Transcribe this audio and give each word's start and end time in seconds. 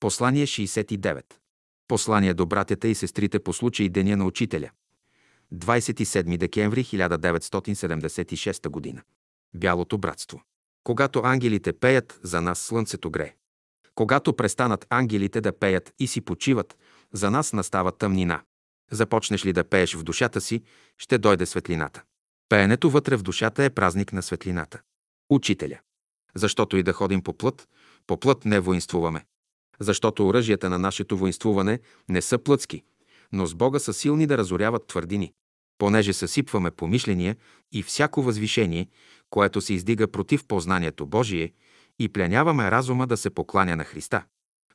Послание 0.00 0.46
69. 0.46 1.22
Послание 1.88 2.34
до 2.34 2.46
братята 2.46 2.88
и 2.88 2.94
сестрите 2.94 3.38
по 3.38 3.52
случай 3.52 3.88
Деня 3.88 4.16
на 4.16 4.26
Учителя. 4.26 4.70
27 5.54 6.36
декември 6.36 6.84
1976 6.84 8.94
г. 8.94 9.02
Бялото 9.54 9.98
братство. 9.98 10.42
Когато 10.84 11.20
ангелите 11.24 11.72
пеят, 11.72 12.20
за 12.22 12.40
нас 12.40 12.58
слънцето 12.58 13.10
грее. 13.10 13.34
Когато 13.94 14.36
престанат 14.36 14.86
ангелите 14.90 15.40
да 15.40 15.58
пеят 15.58 15.94
и 15.98 16.06
си 16.06 16.20
почиват, 16.20 16.76
за 17.12 17.30
нас 17.30 17.52
настава 17.52 17.92
тъмнина. 17.92 18.42
Започнеш 18.90 19.46
ли 19.46 19.52
да 19.52 19.64
пееш 19.64 19.94
в 19.94 20.02
душата 20.02 20.40
си, 20.40 20.62
ще 20.98 21.18
дойде 21.18 21.46
светлината. 21.46 22.02
Пеенето 22.48 22.90
вътре 22.90 23.16
в 23.16 23.22
душата 23.22 23.64
е 23.64 23.70
празник 23.70 24.12
на 24.12 24.22
светлината. 24.22 24.80
Учителя. 25.30 25.78
Защото 26.34 26.76
и 26.76 26.82
да 26.82 26.92
ходим 26.92 27.22
по 27.22 27.32
плът, 27.32 27.68
по 28.06 28.20
плът 28.20 28.44
не 28.44 28.60
воинствуваме. 28.60 29.24
Защото 29.80 30.26
оръжията 30.26 30.70
на 30.70 30.78
нашето 30.78 31.16
воинствуване 31.16 31.80
не 32.08 32.22
са 32.22 32.38
плътски, 32.38 32.82
но 33.32 33.46
с 33.46 33.54
Бога 33.54 33.78
са 33.78 33.92
силни 33.92 34.26
да 34.26 34.38
разоряват 34.38 34.86
твърдини. 34.86 35.32
Понеже 35.78 36.12
съсипваме 36.12 36.70
помишления 36.70 37.36
и 37.72 37.82
всяко 37.82 38.22
възвишение, 38.22 38.88
което 39.30 39.60
се 39.60 39.74
издига 39.74 40.08
против 40.08 40.44
познанието 40.46 41.06
Божие, 41.06 41.52
и 41.98 42.08
пляняваме 42.08 42.70
разума 42.70 43.06
да 43.06 43.16
се 43.16 43.30
покланя 43.30 43.76
на 43.76 43.84
Христа. 43.84 44.24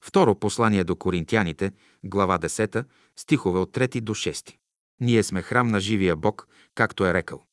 Второ 0.01 0.35
послание 0.35 0.83
до 0.83 0.95
Коринтияните, 0.95 1.71
глава 2.03 2.39
10, 2.39 2.85
стихове 3.15 3.59
от 3.59 3.71
3 3.71 4.01
до 4.01 4.15
6. 4.15 4.55
Ние 4.99 5.23
сме 5.23 5.41
храм 5.41 5.67
на 5.67 5.79
живия 5.79 6.15
Бог, 6.15 6.47
както 6.75 7.05
е 7.05 7.13
рекал. 7.13 7.43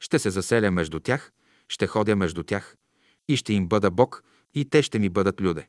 Ще 0.00 0.18
се 0.18 0.30
заселя 0.30 0.70
между 0.70 1.00
тях, 1.00 1.32
ще 1.68 1.86
ходя 1.86 2.16
между 2.16 2.42
тях 2.42 2.76
и 3.28 3.36
ще 3.36 3.52
им 3.52 3.68
бъда 3.68 3.90
Бог, 3.90 4.24
и 4.54 4.64
те 4.64 4.82
ще 4.82 4.98
ми 4.98 5.08
бъдат 5.08 5.40
люде. 5.40 5.68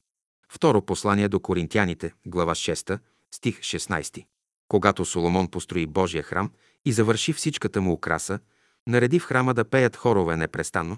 Второ 0.55 0.81
послание 0.81 1.29
до 1.29 1.39
Коринтияните, 1.39 2.13
глава 2.25 2.55
6, 2.55 2.99
стих 3.31 3.59
16. 3.59 4.25
Когато 4.67 5.05
Соломон 5.05 5.47
построи 5.47 5.85
Божия 5.85 6.23
храм 6.23 6.51
и 6.85 6.91
завърши 6.91 7.33
всичката 7.33 7.81
му 7.81 7.93
украса, 7.93 8.39
нареди 8.87 9.19
в 9.19 9.23
храма 9.23 9.53
да 9.53 9.65
пеят 9.65 9.95
хорове 9.95 10.37
непрестанно. 10.37 10.97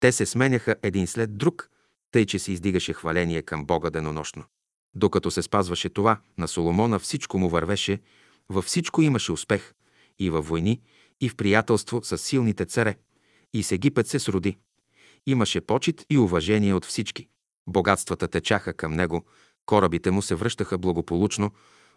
Те 0.00 0.12
се 0.12 0.26
сменяха 0.26 0.76
един 0.82 1.06
след 1.06 1.38
друг, 1.38 1.70
тъй 2.12 2.26
че 2.26 2.38
се 2.38 2.52
издигаше 2.52 2.92
хваление 2.92 3.42
към 3.42 3.66
Бога 3.66 3.90
денонощно. 3.90 4.44
Докато 4.94 5.30
се 5.30 5.42
спазваше 5.42 5.88
това, 5.88 6.20
на 6.38 6.48
Соломона 6.48 6.98
всичко 6.98 7.38
му 7.38 7.48
вървеше, 7.48 8.00
във 8.48 8.64
всичко 8.64 9.02
имаше 9.02 9.32
успех, 9.32 9.74
и 10.18 10.30
във 10.30 10.48
войни, 10.48 10.80
и 11.20 11.28
в 11.28 11.36
приятелство 11.36 12.00
с 12.02 12.18
силните 12.18 12.64
царе. 12.64 12.96
И 13.54 13.62
с 13.62 13.72
Египет 13.72 14.06
се 14.08 14.18
сроди. 14.18 14.56
Имаше 15.26 15.60
почет 15.60 16.06
и 16.10 16.18
уважение 16.18 16.74
от 16.74 16.84
всички. 16.84 17.28
Богатствата 17.68 18.28
течаха 18.28 18.72
към 18.72 18.92
него, 18.92 19.24
корабите 19.66 20.10
му 20.10 20.22
се 20.22 20.34
връщаха 20.34 20.78
благополучно, 20.78 21.50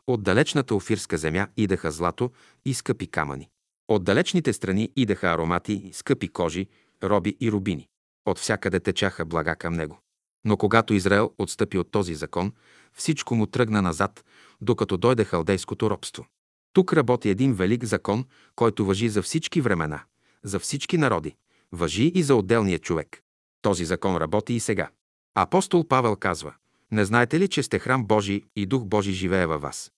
от 0.08 0.23
далечната 0.23 0.75
офирска 0.75 1.17
земя 1.17 1.47
идеха 1.58 1.91
злато 1.91 2.31
и 2.66 2.73
скъпи 2.73 3.08
камъни. 3.08 3.50
От 3.88 4.03
далечните 4.03 4.53
страни 4.53 4.92
идеха 4.95 5.27
аромати, 5.27 5.89
скъпи 5.94 6.27
кожи, 6.27 6.67
роби 7.03 7.38
и 7.39 7.52
рубини. 7.52 7.88
От 8.25 8.39
всякъде 8.39 8.80
течаха 8.80 9.25
блага 9.25 9.55
към 9.55 9.73
него. 9.73 9.99
Но 10.45 10.58
когато 10.58 10.94
Израел 10.94 11.31
отстъпи 11.38 11.77
от 11.77 11.92
този 11.92 12.16
закон, 12.16 12.53
всичко 12.94 13.36
му 13.36 13.45
тръгна 13.45 13.81
назад, 13.81 14.25
докато 14.61 14.97
дойде 14.97 15.25
халдейското 15.25 15.89
робство. 15.89 16.25
Тук 16.73 16.94
работи 16.94 17.30
един 17.30 17.53
велик 17.53 17.86
закон, 17.86 18.25
който 18.55 18.86
въжи 18.86 19.09
за 19.09 19.22
всички 19.22 19.61
времена, 19.61 20.03
за 20.44 20.59
всички 20.59 20.97
народи, 20.97 21.36
въжи 21.72 22.11
и 22.16 22.23
за 22.23 22.36
отделния 22.36 22.80
човек. 22.80 23.22
Този 23.61 23.86
закон 23.86 24.17
работи 24.17 24.53
и 24.53 24.59
сега. 24.59 24.89
Апостол 25.35 25.87
Павел 25.87 26.15
казва, 26.15 26.53
не 26.91 27.05
знаете 27.05 27.39
ли, 27.39 27.47
че 27.47 27.63
сте 27.63 27.79
храм 27.79 28.05
Божий 28.05 28.43
и 28.55 28.65
Дух 28.65 28.85
Божий 28.85 29.13
живее 29.13 29.45
във 29.45 29.61
вас? 29.61 29.91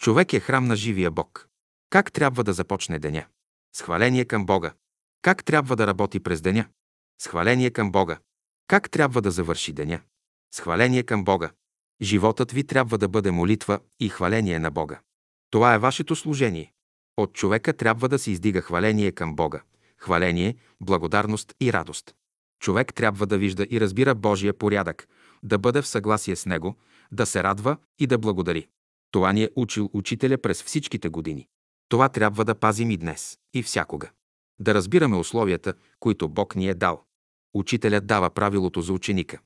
Човек 0.00 0.32
е 0.32 0.40
храм 0.40 0.66
на 0.66 0.76
живия 0.76 1.10
Бог. 1.10 1.48
Как 1.90 2.12
трябва 2.12 2.44
да 2.44 2.52
започне 2.52 2.98
деня? 2.98 3.26
С 3.76 3.82
хваление 3.82 4.24
към 4.24 4.46
Бога. 4.46 4.72
Как 5.22 5.44
трябва 5.44 5.76
да 5.76 5.86
работи 5.86 6.20
през 6.20 6.40
деня? 6.40 6.68
С 7.20 7.26
хваление 7.26 7.70
към 7.70 7.92
Бога. 7.92 8.18
Как 8.66 8.90
трябва 8.90 9.22
да 9.22 9.30
завърши 9.30 9.72
деня? 9.72 10.00
С 10.54 10.60
хваление 10.60 11.02
към 11.02 11.24
Бога. 11.24 11.50
Животът 12.02 12.52
ви 12.52 12.64
трябва 12.64 12.98
да 12.98 13.08
бъде 13.08 13.30
молитва 13.30 13.80
и 14.00 14.08
хваление 14.08 14.58
на 14.58 14.70
Бога. 14.70 15.00
Това 15.50 15.74
е 15.74 15.78
вашето 15.78 16.16
служение. 16.16 16.72
От 17.16 17.32
човека 17.32 17.72
трябва 17.72 18.08
да 18.08 18.18
се 18.18 18.30
издига 18.30 18.62
хваление 18.62 19.12
към 19.12 19.36
Бога. 19.36 19.62
Хваление, 19.98 20.56
благодарност 20.80 21.54
и 21.60 21.72
радост. 21.72 22.14
Човек 22.60 22.94
трябва 22.94 23.26
да 23.26 23.38
вижда 23.38 23.66
и 23.70 23.80
разбира 23.80 24.14
Божия 24.14 24.54
порядък, 24.54 25.08
да 25.42 25.58
бъде 25.58 25.82
в 25.82 25.86
съгласие 25.86 26.36
с 26.36 26.46
него, 26.46 26.76
да 27.12 27.26
се 27.26 27.42
радва 27.42 27.76
и 27.98 28.06
да 28.06 28.18
благодари. 28.18 28.68
Това 29.10 29.32
ни 29.32 29.42
е 29.42 29.50
учил 29.56 29.90
учителя 29.92 30.38
през 30.38 30.62
всичките 30.62 31.08
години. 31.08 31.46
Това 31.88 32.08
трябва 32.08 32.44
да 32.44 32.54
пазим 32.54 32.90
и 32.90 32.96
днес, 32.96 33.38
и 33.54 33.62
всякога. 33.62 34.10
Да 34.58 34.74
разбираме 34.74 35.16
условията, 35.16 35.74
които 36.00 36.28
Бог 36.28 36.56
ни 36.56 36.68
е 36.68 36.74
дал. 36.74 37.04
Учителят 37.54 38.06
дава 38.06 38.30
правилото 38.30 38.82
за 38.82 38.92
ученика. 38.92 39.38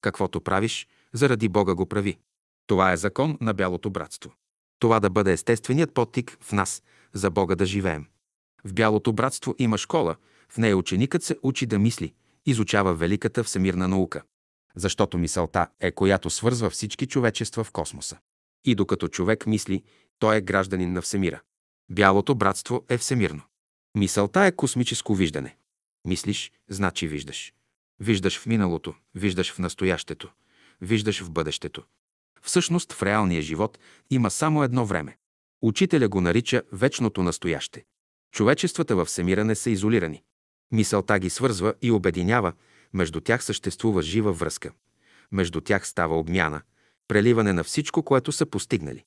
Каквото 0.00 0.40
правиш, 0.40 0.88
заради 1.12 1.48
Бога 1.48 1.74
го 1.74 1.86
прави. 1.86 2.18
Това 2.66 2.92
е 2.92 2.96
закон 2.96 3.38
на 3.40 3.54
бялото 3.54 3.90
братство. 3.90 4.32
Това 4.78 5.00
да 5.00 5.10
бъде 5.10 5.32
естественият 5.32 5.94
подтик 5.94 6.38
в 6.40 6.52
нас, 6.52 6.82
за 7.12 7.30
Бога 7.30 7.54
да 7.54 7.66
живеем. 7.66 8.06
В 8.64 8.74
бялото 8.74 9.12
братство 9.12 9.54
има 9.58 9.78
школа, 9.78 10.16
в 10.48 10.58
нея 10.58 10.76
ученикът 10.76 11.22
се 11.22 11.36
учи 11.42 11.66
да 11.66 11.78
мисли, 11.78 12.14
изучава 12.46 12.94
великата 12.94 13.44
всемирна 13.44 13.88
наука. 13.88 14.22
Защото 14.76 15.18
мисълта 15.18 15.68
е 15.80 15.92
която 15.92 16.30
свързва 16.30 16.70
всички 16.70 17.06
човечества 17.06 17.64
в 17.64 17.72
космоса. 17.72 18.18
И 18.64 18.74
докато 18.74 19.08
човек 19.08 19.46
мисли, 19.46 19.82
той 20.18 20.36
е 20.36 20.40
гражданин 20.40 20.92
на 20.92 21.02
всемира. 21.02 21.40
Бялото 21.90 22.34
братство 22.34 22.84
е 22.88 22.98
всемирно. 22.98 23.42
Мисълта 23.96 24.44
е 24.44 24.52
космическо 24.52 25.14
виждане. 25.14 25.56
Мислиш, 26.06 26.52
значи 26.68 27.08
виждаш. 27.08 27.54
Виждаш 28.00 28.38
в 28.38 28.46
миналото, 28.46 28.94
виждаш 29.14 29.52
в 29.52 29.58
настоящето, 29.58 30.32
виждаш 30.80 31.22
в 31.22 31.30
бъдещето. 31.30 31.82
Всъщност 32.42 32.92
в 32.92 33.02
реалния 33.02 33.42
живот 33.42 33.78
има 34.10 34.30
само 34.30 34.62
едно 34.62 34.86
време. 34.86 35.18
Учителя 35.62 36.08
го 36.08 36.20
нарича 36.20 36.62
вечното 36.72 37.22
настояще. 37.22 37.84
Човечествата 38.32 38.96
във 38.96 39.08
всемира 39.08 39.44
не 39.44 39.54
са 39.54 39.70
изолирани. 39.70 40.22
Мисълта 40.74 41.18
ги 41.18 41.30
свързва 41.30 41.74
и 41.82 41.90
обединява, 41.90 42.52
между 42.92 43.20
тях 43.20 43.44
съществува 43.44 44.02
жива 44.02 44.32
връзка. 44.32 44.70
Между 45.32 45.60
тях 45.60 45.88
става 45.88 46.18
обмяна, 46.18 46.62
преливане 47.08 47.52
на 47.52 47.64
всичко, 47.64 48.02
което 48.02 48.32
са 48.32 48.46
постигнали. 48.46 49.04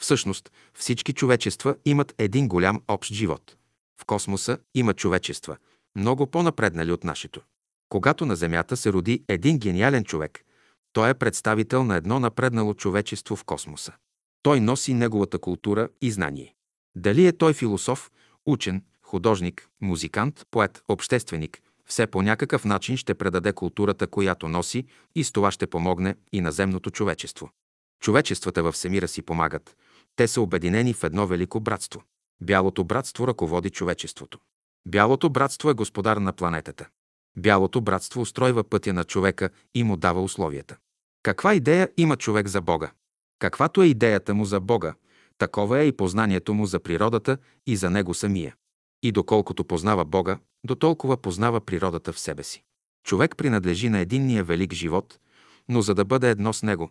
Всъщност, 0.00 0.52
всички 0.74 1.12
човечества 1.12 1.76
имат 1.84 2.14
един 2.18 2.48
голям 2.48 2.82
общ 2.88 3.12
живот. 3.12 3.56
В 4.00 4.04
космоса 4.04 4.58
има 4.74 4.94
човечества, 4.94 5.56
много 5.96 6.26
по-напреднали 6.26 6.92
от 6.92 7.04
нашето. 7.04 7.40
Когато 7.88 8.26
на 8.26 8.36
Земята 8.36 8.76
се 8.76 8.92
роди 8.92 9.24
един 9.28 9.58
гениален 9.58 10.04
човек, 10.04 10.44
той 10.92 11.10
е 11.10 11.14
представител 11.14 11.84
на 11.84 11.96
едно 11.96 12.20
напреднало 12.20 12.74
човечество 12.74 13.36
в 13.36 13.44
космоса. 13.44 13.92
Той 14.42 14.60
носи 14.60 14.94
неговата 14.94 15.38
култура 15.38 15.88
и 16.00 16.10
знание. 16.10 16.54
Дали 16.96 17.26
е 17.26 17.32
той 17.32 17.52
философ, 17.52 18.10
учен, 18.46 18.82
художник, 19.08 19.68
музикант, 19.80 20.46
поет, 20.50 20.82
общественик, 20.88 21.60
все 21.86 22.06
по 22.06 22.22
някакъв 22.22 22.64
начин 22.64 22.96
ще 22.96 23.14
предаде 23.14 23.52
културата, 23.52 24.06
която 24.06 24.48
носи 24.48 24.86
и 25.14 25.24
с 25.24 25.32
това 25.32 25.50
ще 25.50 25.66
помогне 25.66 26.14
и 26.32 26.40
на 26.40 26.52
земното 26.52 26.90
човечество. 26.90 27.50
Човечествата 28.00 28.62
във 28.62 28.74
всемира 28.74 29.08
си 29.08 29.22
помагат. 29.22 29.76
Те 30.16 30.28
са 30.28 30.40
обединени 30.40 30.94
в 30.94 31.04
едно 31.04 31.26
велико 31.26 31.60
братство. 31.60 32.02
Бялото 32.42 32.84
братство 32.84 33.28
ръководи 33.28 33.70
човечеството. 33.70 34.38
Бялото 34.88 35.30
братство 35.30 35.70
е 35.70 35.74
господар 35.74 36.16
на 36.16 36.32
планетата. 36.32 36.88
Бялото 37.38 37.80
братство 37.80 38.20
устройва 38.20 38.64
пътя 38.64 38.92
на 38.92 39.04
човека 39.04 39.50
и 39.74 39.84
му 39.84 39.96
дава 39.96 40.22
условията. 40.22 40.76
Каква 41.22 41.54
идея 41.54 41.88
има 41.96 42.16
човек 42.16 42.48
за 42.48 42.60
Бога? 42.60 42.90
Каквато 43.38 43.82
е 43.82 43.86
идеята 43.86 44.34
му 44.34 44.44
за 44.44 44.60
Бога, 44.60 44.94
такова 45.38 45.78
е 45.78 45.86
и 45.86 45.92
познанието 45.92 46.54
му 46.54 46.66
за 46.66 46.80
природата 46.80 47.38
и 47.66 47.76
за 47.76 47.90
него 47.90 48.14
самия. 48.14 48.54
И 49.02 49.12
доколкото 49.12 49.64
познава 49.64 50.04
Бога, 50.04 50.38
до 50.64 50.74
толкова 50.74 51.16
познава 51.16 51.60
природата 51.60 52.12
в 52.12 52.18
себе 52.18 52.42
си. 52.42 52.64
Човек 53.04 53.36
принадлежи 53.36 53.88
на 53.88 53.98
единния 53.98 54.44
велик 54.44 54.72
живот, 54.72 55.18
но 55.68 55.82
за 55.82 55.94
да 55.94 56.04
бъде 56.04 56.30
едно 56.30 56.52
с 56.52 56.62
него, 56.62 56.90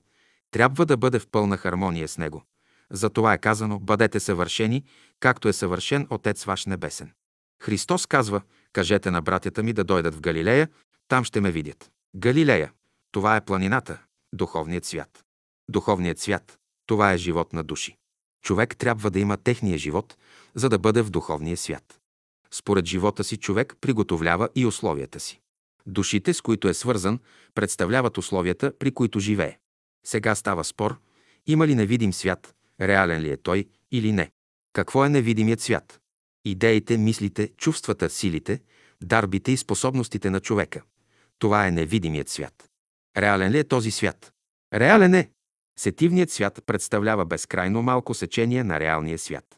трябва 0.51 0.85
да 0.85 0.97
бъде 0.97 1.19
в 1.19 1.27
пълна 1.27 1.57
хармония 1.57 2.07
с 2.07 2.17
него. 2.17 2.43
Затова 2.91 3.33
е 3.33 3.37
казано, 3.37 3.79
бъдете 3.79 4.19
съвършени, 4.19 4.83
както 5.19 5.47
е 5.47 5.53
съвършен 5.53 6.07
Отец 6.09 6.43
ваш 6.43 6.65
Небесен. 6.65 7.11
Христос 7.61 8.05
казва, 8.05 8.41
кажете 8.73 9.11
на 9.11 9.21
братята 9.21 9.63
ми 9.63 9.73
да 9.73 9.83
дойдат 9.83 10.15
в 10.15 10.21
Галилея, 10.21 10.69
там 11.07 11.23
ще 11.23 11.41
ме 11.41 11.51
видят. 11.51 11.91
Галилея, 12.15 12.71
това 13.11 13.35
е 13.35 13.45
планината, 13.45 14.01
духовният 14.33 14.85
свят. 14.85 15.23
Духовният 15.69 16.19
свят, 16.19 16.57
това 16.85 17.13
е 17.13 17.17
живот 17.17 17.53
на 17.53 17.63
души. 17.63 17.97
Човек 18.43 18.77
трябва 18.77 19.11
да 19.11 19.19
има 19.19 19.37
техния 19.37 19.77
живот, 19.77 20.17
за 20.55 20.69
да 20.69 20.79
бъде 20.79 21.01
в 21.01 21.09
духовния 21.09 21.57
свят. 21.57 21.99
Според 22.51 22.85
живота 22.85 23.23
си 23.23 23.37
човек 23.37 23.75
приготовлява 23.81 24.49
и 24.55 24.65
условията 24.65 25.19
си. 25.19 25.39
Душите, 25.85 26.33
с 26.33 26.41
които 26.41 26.67
е 26.67 26.73
свързан, 26.73 27.19
представляват 27.55 28.17
условията, 28.17 28.73
при 28.79 28.91
които 28.91 29.19
живее. 29.19 29.57
Сега 30.05 30.35
става 30.35 30.63
спор, 30.63 30.99
има 31.47 31.67
ли 31.67 31.75
невидим 31.75 32.13
свят, 32.13 32.55
реален 32.81 33.21
ли 33.21 33.31
е 33.31 33.37
той 33.37 33.65
или 33.91 34.11
не. 34.11 34.31
Какво 34.73 35.05
е 35.05 35.09
невидимият 35.09 35.61
свят? 35.61 35.99
Идеите, 36.45 36.97
мислите, 36.97 37.49
чувствата, 37.57 38.09
силите, 38.09 38.61
дарбите 39.03 39.51
и 39.51 39.57
способностите 39.57 40.29
на 40.29 40.39
човека. 40.39 40.81
Това 41.39 41.67
е 41.67 41.71
невидимият 41.71 42.29
свят. 42.29 42.69
Реален 43.17 43.51
ли 43.51 43.59
е 43.59 43.63
този 43.63 43.91
свят? 43.91 44.31
Реален 44.73 45.13
е. 45.13 45.29
Сетивният 45.79 46.31
свят 46.31 46.63
представлява 46.65 47.25
безкрайно 47.25 47.81
малко 47.81 48.13
сечение 48.13 48.63
на 48.63 48.79
реалния 48.79 49.17
свят. 49.17 49.57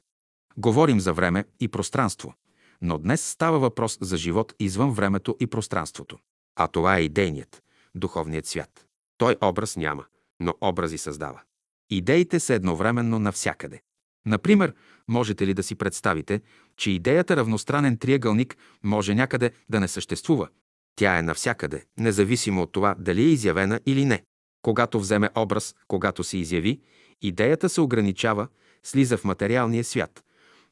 Говорим 0.58 1.00
за 1.00 1.14
време 1.14 1.46
и 1.60 1.68
пространство, 1.68 2.34
но 2.82 2.98
днес 2.98 3.30
става 3.30 3.60
въпрос 3.60 3.98
за 4.02 4.18
живот 4.18 4.54
извън 4.60 4.92
времето 4.92 5.38
и 5.40 5.48
пространството. 5.48 6.18
А 6.56 6.68
това 6.68 6.98
е 6.98 7.02
идейният, 7.02 7.64
духовният 7.96 8.46
свят. 8.46 8.86
Той 9.18 9.36
образ 9.44 9.78
няма, 9.78 10.06
но 10.40 10.54
образи 10.62 10.98
създава. 10.98 11.42
Идеите 11.90 12.40
са 12.40 12.54
едновременно 12.54 13.20
навсякъде. 13.20 13.82
Например, 14.26 14.74
можете 15.08 15.48
ли 15.48 15.54
да 15.54 15.64
си 15.64 15.76
представите, 15.76 16.42
че 16.78 16.92
идеята 16.92 17.38
равностранен 17.38 17.98
триъгълник 17.98 18.58
може 18.84 19.16
някъде 19.16 19.52
да 19.70 19.80
не 19.80 19.88
съществува? 19.88 20.48
Тя 20.96 21.18
е 21.18 21.22
навсякъде, 21.22 21.86
независимо 21.98 22.62
от 22.62 22.72
това 22.72 22.96
дали 23.00 23.22
е 23.22 23.30
изявена 23.30 23.80
или 23.86 24.06
не. 24.06 24.24
Когато 24.62 25.00
вземе 25.00 25.30
образ, 25.36 25.76
когато 25.88 26.24
се 26.24 26.38
изяви, 26.38 26.82
идеята 27.22 27.70
се 27.70 27.82
ограничава, 27.82 28.48
слиза 28.84 29.18
в 29.18 29.24
материалния 29.24 29.84
свят, 29.84 30.24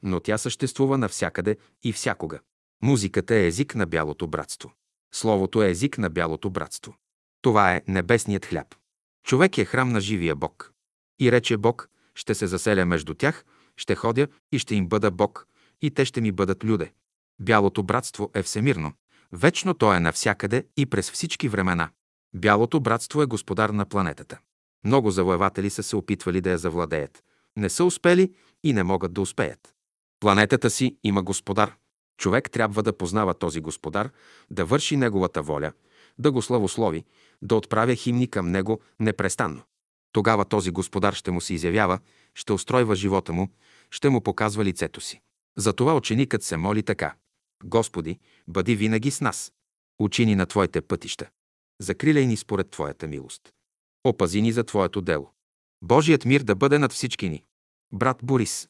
но 0.02 0.20
тя 0.20 0.38
съществува 0.38 0.98
навсякъде 0.98 1.56
и 1.82 1.92
всякога. 1.92 2.40
Музиката 2.82 3.34
е 3.34 3.46
език 3.46 3.74
на 3.74 3.86
бялото 3.86 4.26
братство. 4.26 4.72
Словото 5.14 5.62
е 5.62 5.70
език 5.70 5.98
на 5.98 6.10
бялото 6.10 6.50
братство. 6.50 6.94
Това 7.42 7.74
е 7.74 7.82
небесният 7.88 8.46
хляб. 8.46 8.74
Човек 9.26 9.58
е 9.58 9.64
храм 9.64 9.88
на 9.88 10.00
живия 10.00 10.36
Бог. 10.36 10.72
И 11.20 11.32
рече 11.32 11.56
Бог, 11.56 11.88
ще 12.14 12.34
се 12.34 12.46
заселя 12.46 12.86
между 12.86 13.14
тях, 13.14 13.44
ще 13.76 13.94
ходя 13.94 14.28
и 14.52 14.58
ще 14.58 14.74
им 14.74 14.88
бъда 14.88 15.10
Бог, 15.10 15.46
и 15.82 15.90
те 15.90 16.04
ще 16.04 16.20
ми 16.20 16.32
бъдат 16.32 16.64
люде. 16.64 16.92
Бялото 17.40 17.82
братство 17.82 18.30
е 18.34 18.42
всемирно. 18.42 18.92
Вечно 19.32 19.74
то 19.74 19.94
е 19.94 20.00
навсякъде 20.00 20.66
и 20.76 20.86
през 20.86 21.10
всички 21.10 21.48
времена. 21.48 21.90
Бялото 22.34 22.80
братство 22.80 23.22
е 23.22 23.26
господар 23.26 23.70
на 23.70 23.86
планетата. 23.86 24.38
Много 24.84 25.10
завоеватели 25.10 25.70
са 25.70 25.82
се 25.82 25.96
опитвали 25.96 26.40
да 26.40 26.50
я 26.50 26.58
завладеят. 26.58 27.24
Не 27.56 27.68
са 27.68 27.84
успели 27.84 28.34
и 28.64 28.72
не 28.72 28.82
могат 28.82 29.12
да 29.12 29.20
успеят. 29.20 29.74
Планетата 30.20 30.70
си 30.70 30.96
има 31.04 31.22
господар. 31.22 31.76
Човек 32.18 32.50
трябва 32.50 32.82
да 32.82 32.98
познава 32.98 33.34
този 33.34 33.60
господар, 33.60 34.10
да 34.50 34.64
върши 34.64 34.96
неговата 34.96 35.42
воля, 35.42 35.72
да 36.18 36.32
го 36.32 36.42
славослови, 36.42 37.04
да 37.42 37.56
отправя 37.56 37.94
химни 37.94 38.30
към 38.30 38.50
него 38.50 38.80
непрестанно. 39.00 39.62
Тогава 40.12 40.44
този 40.44 40.70
господар 40.70 41.12
ще 41.14 41.30
му 41.30 41.40
се 41.40 41.54
изявява, 41.54 41.98
ще 42.34 42.52
устройва 42.52 42.94
живота 42.94 43.32
му, 43.32 43.48
ще 43.90 44.08
му 44.08 44.20
показва 44.20 44.64
лицето 44.64 45.00
си. 45.00 45.20
Затова 45.56 45.94
ученикът 45.94 46.42
се 46.42 46.56
моли 46.56 46.82
така. 46.82 47.14
Господи, 47.64 48.18
бъди 48.48 48.76
винаги 48.76 49.10
с 49.10 49.20
нас. 49.20 49.52
Учи 49.98 50.26
ни 50.26 50.34
на 50.34 50.46
Твоите 50.46 50.80
пътища. 50.80 51.28
Закриляй 51.80 52.26
ни 52.26 52.36
според 52.36 52.70
Твоята 52.70 53.06
милост. 53.06 53.42
Опази 54.04 54.42
ни 54.42 54.52
за 54.52 54.64
Твоето 54.64 55.00
дело. 55.00 55.32
Божият 55.82 56.24
мир 56.24 56.40
да 56.40 56.54
бъде 56.54 56.78
над 56.78 56.92
всички 56.92 57.28
ни. 57.28 57.44
Брат 57.92 58.18
Борис. 58.22 58.68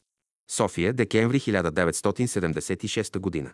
София, 0.51 0.93
декември 0.93 1.39
1976 1.39 3.19
година. 3.19 3.53